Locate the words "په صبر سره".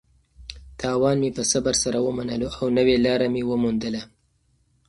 1.37-1.97